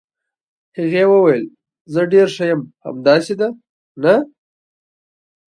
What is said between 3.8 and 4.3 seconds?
نه؟